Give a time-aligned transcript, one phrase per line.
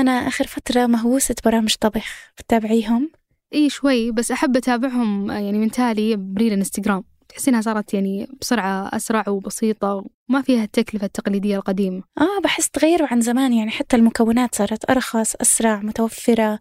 [0.00, 3.10] أنا آخر فترة مهووسة برامج طبخ بتتابعيهم؟
[3.54, 8.90] إي شوي بس أحب أتابعهم يعني من تالي ب reel انستغرام تحسيها صارت يعني بسرعة
[8.92, 12.02] أسرع وبسيطة وما فيها التكلفة التقليدية القديمة.
[12.18, 16.58] آه بحس تغيروا عن زمان يعني حتى المكونات صارت أرخص أسرع متوفرة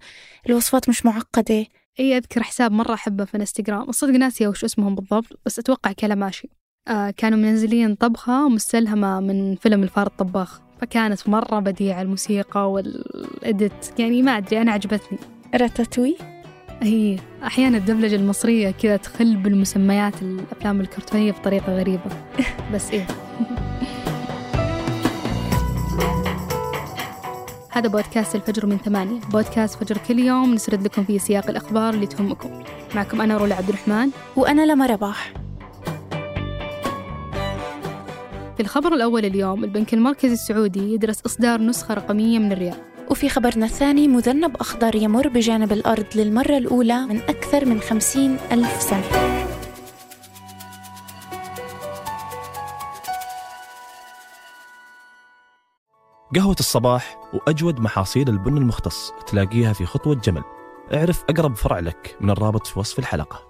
[0.50, 1.66] الوصفات مش معقدة.
[2.00, 6.50] إي أذكر حساب مرة أحبه في انستغرام الصدق ناسيه وش اسمهم بالضبط بس أتوقع كلاماشي.
[6.88, 10.69] آه كانوا منزلين طبخة مستلهمة من فيلم الفار الطباخ.
[10.82, 14.00] فكانت مرة بديعه الموسيقى وال edit.
[14.00, 15.20] يعني ما أدري أنا عجبتني.
[15.56, 16.16] راتاتوي؟
[16.82, 22.12] هي أحيانا الدبلجة المصرية كذا تخل بالمسميات الأفلام الكرتونية بطريقة غريبة.
[22.74, 23.08] بس إيه.
[27.70, 29.20] هذا بودكاست الفجر من ثمانية.
[29.20, 32.64] بودكاست فجر كل يوم نسرد لكم فيه سياق الأخبار اللي تهمكم.
[32.96, 35.34] معكم أنا رولا عبد الرحمن وأنا لما رباح
[38.60, 42.78] في الخبر الأول اليوم البنك المركزي السعودي يدرس إصدار نسخة رقمية من الريال
[43.12, 48.82] وفي خبرنا الثاني مذنب أخضر يمر بجانب الأرض للمرة الأولى من أكثر من خمسين ألف
[48.82, 49.04] سنة.
[56.36, 60.44] قهوة الصباح وأجود محاصيل البن المختص تلاقيها في خطوة جمل.
[60.94, 63.49] اعرف أقرب فرع لك من الرابط في وصف الحلقة.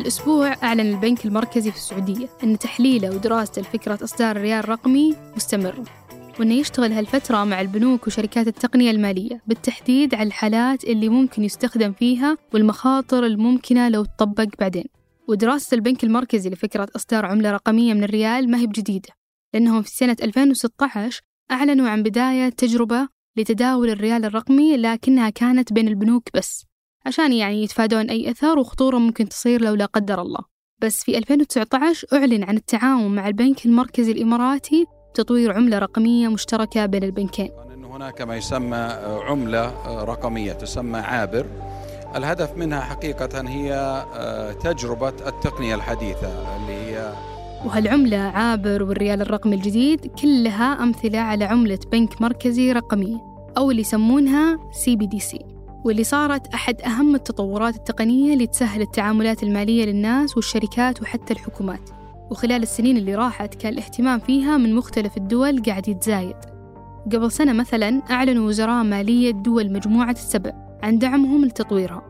[0.00, 5.84] هالأسبوع أعلن البنك المركزي في السعودية أن تحليله ودراسته لفكرة إصدار الريال الرقمي مستمر
[6.40, 12.38] وأنه يشتغل هالفترة مع البنوك وشركات التقنية المالية بالتحديد على الحالات اللي ممكن يستخدم فيها
[12.54, 14.84] والمخاطر الممكنة لو تطبق بعدين.
[15.28, 19.08] ودراسة البنك المركزي لفكرة إصدار عملة رقمية من الريال ما هي بجديدة
[19.54, 21.20] لأنهم في سنة 2016
[21.50, 26.69] أعلنوا عن بداية تجربة لتداول الريال الرقمي لكنها كانت بين البنوك بس.
[27.06, 30.40] عشان يعني يتفادون أي أثر وخطورة ممكن تصير لو لا قدر الله.
[30.82, 37.04] بس في 2019 أعلن عن التعاون مع البنك المركزي الإماراتي تطوير عملة رقمية مشتركة بين
[37.04, 37.50] البنكين.
[37.74, 38.76] أن هناك ما يسمى
[39.28, 39.72] عملة
[40.04, 41.46] رقمية تسمى عابر.
[42.16, 43.74] الهدف منها حقيقة هي
[44.14, 47.12] آه، تجربة التقنية الحديثة اللي هي
[47.64, 53.16] وهالعملة عابر والريال الرقمي الجديد كلها أمثلة على عملة بنك مركزي رقمية
[53.56, 55.38] أو اللي يسمونها CBDC
[55.84, 61.90] واللي صارت أحد أهم التطورات التقنية اللي تسهل التعاملات المالية للناس والشركات وحتى الحكومات.
[62.30, 66.36] وخلال السنين اللي راحت كان الاهتمام فيها من مختلف الدول قاعد يتزايد.
[67.12, 70.52] قبل سنة مثلا أعلنوا وزراء مالية دول مجموعة السبع
[70.82, 72.02] عن دعمهم لتطويرها.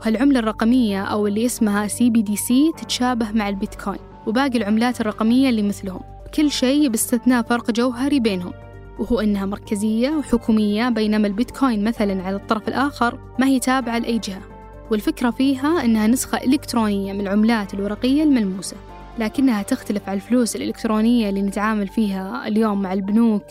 [0.00, 6.00] وهالعملة الرقمية أو اللي اسمها CBDC تتشابه مع البيتكوين وباقي العملات الرقمية اللي مثلهم.
[6.34, 8.52] كل شيء باستثناء فرق جوهري بينهم.
[8.98, 14.42] وهو إنها مركزية وحكومية بينما البيتكوين مثلا على الطرف الآخر ما هي تابعة لأي جهة.
[14.90, 18.76] والفكرة فيها إنها نسخة إلكترونية من العملات الورقية الملموسة
[19.18, 23.44] لكنها تختلف عن الفلوس الإلكترونية اللي نتعامل فيها اليوم مع البنوك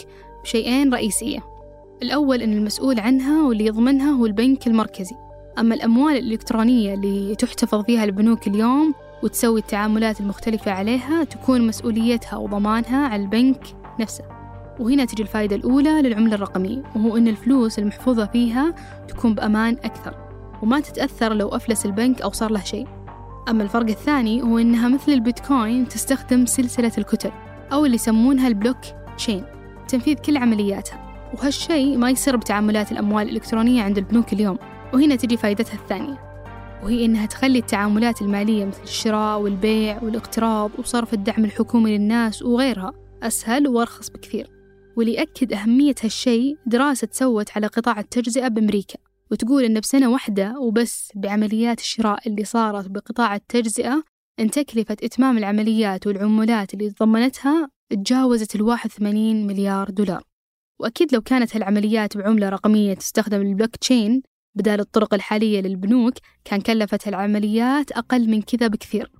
[0.43, 1.39] بشيئين رئيسية.
[2.03, 5.15] الأول أن المسؤول عنها واللي يضمنها هو البنك المركزي.
[5.59, 8.93] أما الأموال الإلكترونية اللي تحتفظ فيها البنوك اليوم
[9.23, 13.63] وتسوي التعاملات المختلفة عليها تكون مسؤوليتها وضمانها على البنك
[13.99, 14.32] نفسه.
[14.79, 18.75] وهنا تجي الفائدة الأولى للعملة الرقمية وهو أن الفلوس المحفوظة فيها
[19.07, 20.16] تكون بأمان أكثر
[20.61, 22.88] وما تتأثر لو أفلس البنك أو صار له شيء.
[23.50, 27.31] أما الفرق الثاني هو أنها مثل البيتكوين تستخدم سلسلة الكتل
[27.73, 28.78] أو اللي يسمونها البلوك
[29.17, 29.44] تشين
[29.88, 31.31] تنفيذ كل عملياتها.
[31.34, 34.57] وهالشيء ما يصير بتعاملات الأموال الإلكترونية عند البنوك اليوم.
[34.94, 36.34] وهنا تجي فائدتها الثانية
[36.84, 43.67] وهي إنها تخلي التعاملات المالية مثل الشراء والبيع والاقتراض وصرف الدعم الحكومي للناس وغيرها أسهل
[43.67, 44.53] وأرخص بكثير.
[44.97, 48.99] واللي يأكد أهمية هالشيء دراسة سوت على قطاع التجزئة بأمريكا
[49.31, 54.03] وتقول إن بسنة واحدة وبس بعمليات الشراء اللي صارت بقطاع التجزئة
[54.39, 60.23] إن تكلفة إتمام العمليات والعمولات اللي تضمنتها تجاوزت الواحد ثمانين مليار دولار.
[60.79, 64.21] وأكيد لو كانت هالعمليات بعملة رقمية تستخدم البلوك تشين
[64.55, 66.13] بدال الطرق الحالية للبنوك
[66.45, 69.11] كان كلفت العمليات أقل من كذا بكثير.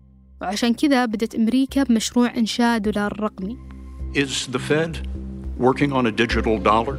[0.42, 3.58] وعشان كذا بدت أمريكا بمشروع إنشاء دولار رقمي.
[4.16, 5.13] Is the Fed
[5.58, 6.98] working on a digital dollar?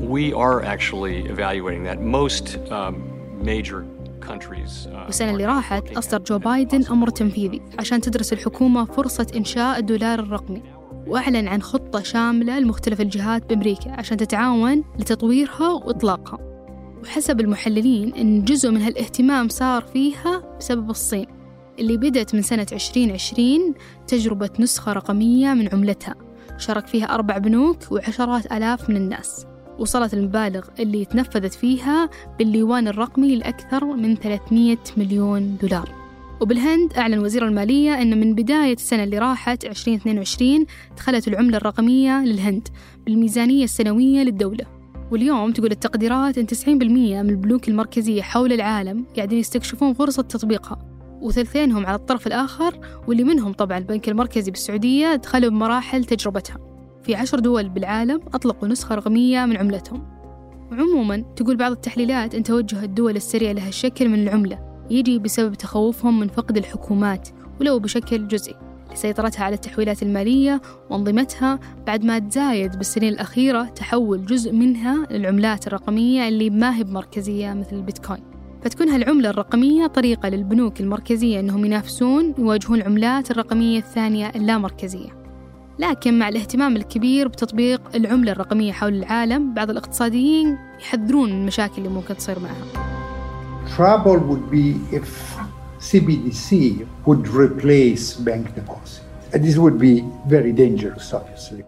[0.00, 2.00] We are actually evaluating that.
[2.00, 2.94] Most um,
[3.42, 3.84] major
[4.20, 4.86] countries.
[4.86, 10.18] Uh, والسنة اللي راحت أصدر جو بايدن أمر تنفيذي عشان تدرس الحكومة فرصة إنشاء الدولار
[10.18, 10.62] الرقمي
[11.06, 16.38] وأعلن عن خطة شاملة لمختلف الجهات بأمريكا عشان تتعاون لتطويرها وإطلاقها
[17.02, 21.26] وحسب المحللين أن جزء من هالاهتمام صار فيها بسبب الصين
[21.78, 23.74] اللي بدأت من سنة 2020
[24.06, 26.14] تجربة نسخة رقمية من عملتها
[26.58, 29.46] شارك فيها أربع بنوك وعشرات آلاف من الناس.
[29.78, 35.88] وصلت المبالغ اللي تنفذت فيها بالليوان الرقمي لأكثر من 300 مليون دولار.
[36.40, 40.66] وبالهند أعلن وزير المالية أن من بداية السنة اللي راحت 2022
[40.96, 42.68] دخلت العملة الرقمية للهند
[43.06, 44.64] بالميزانية السنوية للدولة.
[45.10, 46.66] واليوم تقول التقديرات أن 90%
[47.22, 50.91] من البنوك المركزية حول العالم قاعدين يستكشفون فرصة تطبيقها.
[51.22, 52.78] وثلثينهم على الطرف الآخر
[53.08, 56.56] واللي منهم طبعا البنك المركزي بالسعودية دخلوا بمراحل تجربتها.
[57.02, 60.04] في عشر دول بالعالم أطلقوا نسخة رقمية من عملتهم.
[60.72, 64.58] وعموما تقول بعض التحليلات أن توجه الدول السريع لها الشكل من العملة.
[64.90, 67.28] يجي بسبب تخوفهم من فقد الحكومات
[67.60, 68.54] ولو بشكل جزئي.
[68.92, 76.28] لسيطرتها على التحويلات المالية وأنظمتها بعد ما تزايد بالسنين الأخيرة تحول جزء منها للعملات الرقمية
[76.28, 78.31] اللي ما هي بمركزية مثل البيتكوين.
[78.64, 85.08] فتكون هالعملة الرقمية طريقة للبنوك المركزية أنهم ينافسون يواجهون العملات الرقمية الثانية اللامركزية
[85.78, 91.88] لكن مع الاهتمام الكبير بتطبيق العملة الرقمية حول العالم بعض الاقتصاديين يحذرون من المشاكل اللي
[91.88, 92.92] ممكن تصير معها
[93.76, 95.08] trouble would be if
[95.90, 96.50] CBDC
[97.06, 99.11] would replace bank deposit.
[99.34, 99.94] And this would be
[100.28, 101.64] very dangerous, obviously.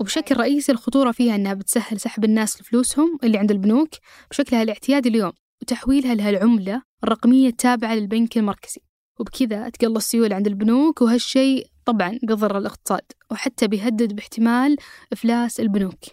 [0.00, 3.88] وبشكل رئيسي الخطورة فيها أنها بتسهل سحب الناس لفلوسهم اللي عند البنوك.
[4.30, 8.80] بشكلها الاعتيادي اليوم وتحويلها لهالعملة الرقمية التابعة للبنك المركزي.
[9.20, 14.76] وبكذا تقل السيولة عند البنوك وهالشيء طبعا بيضر الاقتصاد وحتى بيهدد باحتمال
[15.12, 16.04] إفلاس البنوك.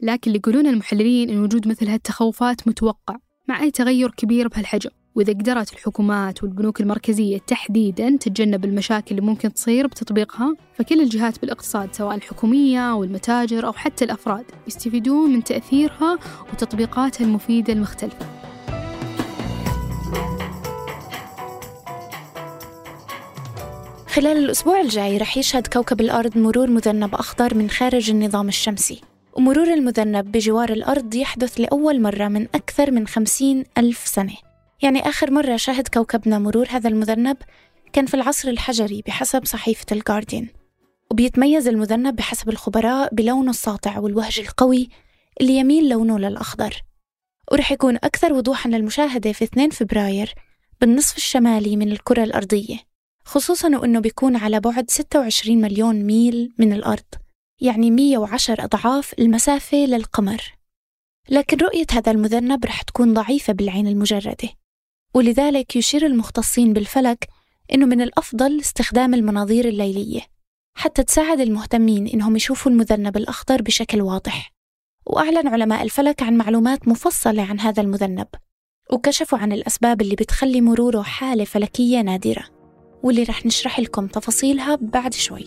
[0.00, 3.16] لكن اللي يقولون المحللين أن وجود مثل هالتخوفات متوقع
[3.48, 4.90] مع أي تغير كبير بهالحجم.
[5.14, 11.94] وإذا قدرت الحكومات والبنوك المركزية تحديدا تتجنب المشاكل اللي ممكن تصير بتطبيقها فكل الجهات بالاقتصاد
[11.94, 16.18] سواء الحكومية أو المتاجر أو حتى الأفراد يستفيدون من تأثيرها
[16.52, 18.26] وتطبيقاتها المفيدة المختلفة.
[24.06, 29.00] خلال الأسبوع الجاي رح يشهد كوكب الأرض مرور مذنب أخضر من خارج النظام الشمسي.
[29.32, 34.49] ومرور المذنب بجوار الأرض يحدث لأول مرة من أكثر من خمسين ألف سنة.
[34.82, 37.36] يعني آخر مرة شهد كوكبنا مرور هذا المذنب
[37.92, 40.48] كان في العصر الحجري بحسب صحيفة الجارديان
[41.10, 44.88] وبيتميز المذنب بحسب الخبراء بلونه الساطع والوهج القوي
[45.40, 46.82] اللي يميل لونه للأخضر.
[47.52, 50.34] ورح يكون أكثر وضوحا للمشاهدة في 2 فبراير
[50.80, 52.78] بالنصف الشمالي من الكرة الأرضية
[53.24, 57.04] خصوصا وأنه بيكون على بعد 26 مليون ميل من الأرض
[57.60, 60.42] يعني 110 أضعاف المسافة للقمر.
[61.28, 64.48] لكن رؤية هذا المذنب رح تكون ضعيفة بالعين المجردة.
[65.14, 67.28] ولذلك يشير المختصين بالفلك
[67.74, 70.20] أنه من الأفضل استخدام المناظير الليلية
[70.74, 74.52] حتى تساعد المهتمين إنهم يشوفوا المذنب الأخضر بشكل واضح.
[75.06, 78.26] وأعلن علماء الفلك عن معلومات مفصلة عن هذا المذنب
[78.92, 82.44] وكشفوا عن الأسباب اللي بتخلي مروره حالة فلكية نادرة.
[83.02, 85.44] واللي رح نشرح لكم تفاصيلها بعد شوي.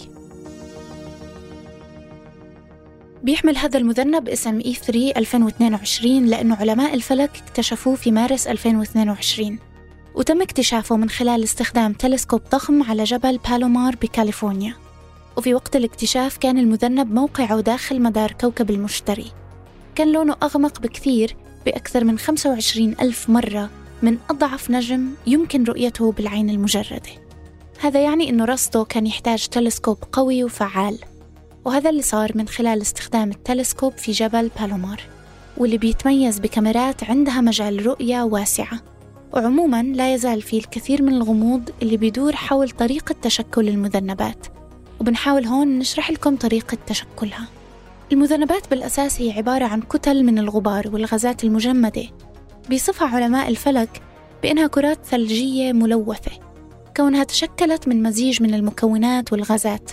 [3.23, 9.59] بيحمل هذا المذنب اسم E3 2022 لأنه علماء الفلك اكتشفوه في مارس 2022
[10.15, 14.75] وتم اكتشافه من خلال استخدام تلسكوب ضخم على جبل بالومار بكاليفورنيا.
[15.37, 19.31] وفي وقت الاكتشاف كان المذنب موقعه داخل مدار كوكب المشتري.
[19.95, 21.35] كان لونه أغمق بكثير
[21.65, 23.69] بأكثر من 25 ألف مرة
[24.01, 27.11] من أضعف نجم يمكن رؤيته بالعين المجردة.
[27.79, 30.99] هذا يعني أنه رصده كان يحتاج تلسكوب قوي وفعال.
[31.65, 35.01] وهذا اللي صار من خلال استخدام التلسكوب في جبل بالومار
[35.57, 38.81] واللي بيتميز بكاميرات عندها مجال رؤية واسعة.
[39.33, 44.47] وعموما لا يزال في الكثير من الغموض اللي بيدور حول طريقة تشكل المذنبات.
[44.99, 47.47] وبنحاول هون نشرح لكم طريقة تشكلها.
[48.11, 52.03] المذنبات بالأساس هي عبارة عن كتل من الغبار والغازات المجمدة.
[52.69, 54.01] بيصفها علماء الفلك
[54.43, 56.31] بأنها كرات ثلجية ملوثة.
[56.97, 59.91] كونها تشكلت من مزيج من المكونات والغازات.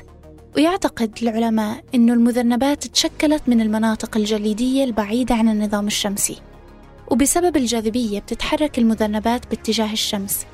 [0.57, 6.37] ويعتقد العلماء أن المذنبات تشكلت من المناطق الجليدية البعيدة عن النظام الشمسي.
[7.11, 10.47] وبسبب الجاذبية بتتحرك المذنبات باتجاه الشمس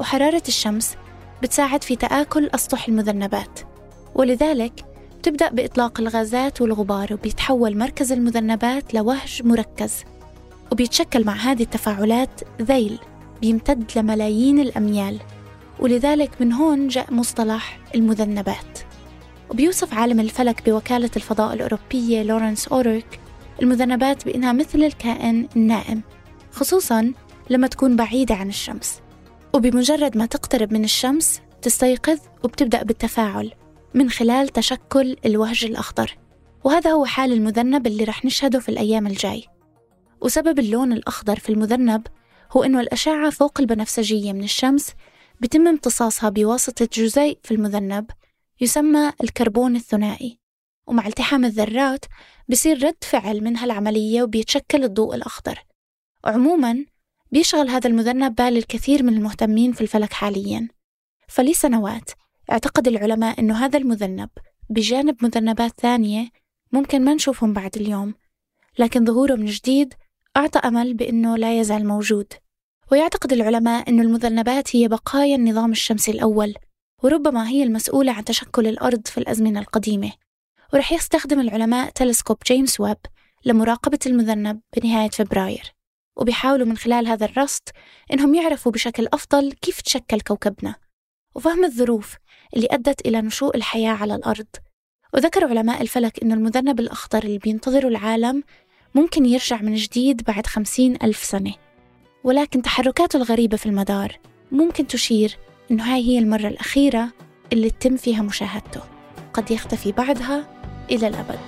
[0.00, 0.94] وحرارة الشمس
[1.42, 3.60] بتساعد في تآكل أسطح المذنبات.
[4.14, 4.84] ولذلك
[5.18, 9.94] بتبدأ بإطلاق الغازات والغبار وبيتحول مركز المذنبات لوهج مركز.
[10.72, 12.98] وبيتشكل مع هذه التفاعلات ذيل
[13.40, 15.18] بيمتد لملايين الأميال.
[15.80, 18.78] ولذلك من هون جاء مصطلح المذنبات.
[19.50, 23.20] وبيوصف عالم الفلك بوكالة الفضاء الأوروبية لورنس أوريك
[23.62, 26.02] المذنبات بأنها مثل الكائن النائم
[26.52, 27.12] خصوصا
[27.50, 29.00] لما تكون بعيدة عن الشمس.
[29.54, 33.52] وبمجرد ما تقترب من الشمس تستيقظ وبتبدأ بالتفاعل
[33.94, 36.18] من خلال تشكل الوهج الأخضر.
[36.64, 39.44] وهذا هو حال المذنب اللي رح نشهده في الأيام الجاي.
[40.20, 42.06] وسبب اللون الأخضر في المذنب
[42.52, 44.92] هو أنه الأشعة فوق البنفسجية من الشمس
[45.40, 48.06] بتم امتصاصها بواسطة جزيء في المذنب
[48.60, 50.38] يسمى الكربون الثنائي.
[50.86, 52.04] ومع التحام الذرات
[52.48, 55.64] بصير رد فعل من هالعملية وبيتشكل الضوء الأخضر.
[56.24, 56.84] عموما
[57.32, 60.68] بيشغل هذا المذنب بال الكثير من المهتمين في الفلك حالياً.
[61.28, 62.10] فلسنوات
[62.50, 64.28] اعتقد العلماء أنه هذا المذنب
[64.70, 66.28] بجانب مذنبات ثانية
[66.72, 68.14] ممكن ما نشوفهم بعد اليوم.
[68.78, 69.94] لكن ظهوره من جديد
[70.36, 72.32] أعطى أمل بأنه لا يزال موجود.
[72.92, 76.54] ويعتقد العلماء أن المذنبات هي بقايا النظام الشمسي الأول
[77.02, 80.12] وربما هي المسؤولة عن تشكل الأرض في الأزمنة القديمة.
[80.72, 82.96] ورح يستخدم العلماء تلسكوب جيمس ويب
[83.44, 85.74] لمراقبة المذنب بنهاية فبراير
[86.16, 87.62] وبيحاولوا من خلال هذا الرصد
[88.12, 90.74] إنهم يعرفوا بشكل أفضل كيف تشكل كوكبنا
[91.34, 92.16] وفهم الظروف
[92.56, 94.46] اللي أدت إلى نشوء الحياة على الأرض.
[95.14, 98.42] وذكر علماء الفلك أن المذنب الأخضر اللي بينتظره العالم
[98.94, 101.54] ممكن يرجع من جديد بعد خمسين ألف سنة.
[102.24, 104.18] ولكن تحركاته الغريبة في المدار
[104.52, 105.38] ممكن تشير
[105.70, 107.08] أنه هاي هي المرة الأخيرة
[107.52, 108.80] اللي تتم فيها مشاهدته.
[109.32, 110.46] قد يختفي بعدها
[110.90, 111.38] إلى الأبد.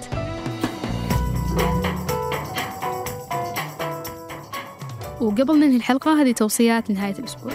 [5.20, 7.52] وقبل ننهي الحلقة هذه توصيات نهاية الأسبوع.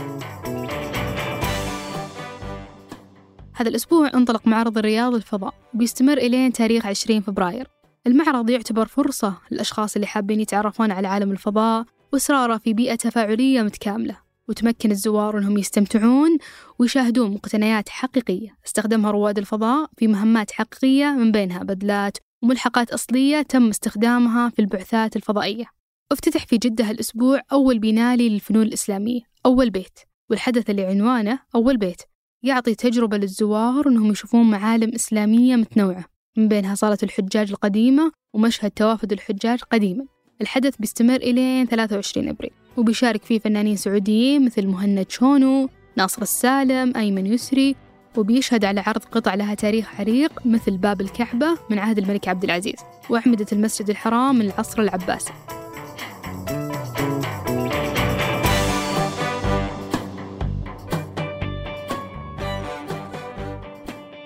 [3.54, 7.68] هذا الأسبوع انطلق معرض الرياض الفضاء بيستمر إلين تاريخ 20 فبراير.
[8.08, 14.25] المعرض يعتبر فرصة للأشخاص اللي حابين يتعرفون على عالم الفضاء وإصراره في بيئة تفاعلية متكاملة.
[14.50, 16.38] وتمكن الزوار أنهم يستمتعون
[16.80, 18.58] ويشاهدون مقتنيات حقيقية.
[18.66, 25.16] استخدمها رواد الفضاء في مهمات حقيقية من بينها بدلات وملحقات أصلية تم استخدامها في البعثات
[25.16, 25.66] الفضائية.
[26.12, 29.22] افتتح في جدة الأسبوع أول بنالي للفنون الإسلامية.
[29.46, 30.00] أول بيت.
[30.30, 32.02] والحدث اللي عنوانه أول بيت.
[32.44, 36.06] يعطي تجربة للزوار أنهم يشوفون معالم إسلامية متنوعة.
[36.38, 40.06] من بينها صالة الحجاج القديمة ومشهد توافد الحجاج قديما.
[40.42, 42.65] الحدث بيستمر إلى 23 أبريل.
[42.78, 47.76] وبيشارك فيه فنانين سعوديين مثل مهند شونو ناصر السالم أيمن يسري
[48.18, 52.80] وبيشهد على عرض قطع لها تاريخ عريق مثل باب الكعبة من عهد الملك عبد العزيز
[53.10, 55.34] وأعمدة المسجد الحرام من العصر العباسي.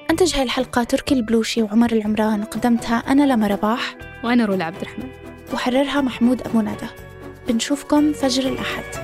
[0.10, 5.10] أنتج هاي الحلقة تركي البلوشي وعمر العمران وقدمتها أنا لما رباح وأنا رولا عبد الرحمن.
[5.54, 7.09] وحررها محمود أبو ندى
[7.50, 8.99] بنشوفكم فجر الأحد.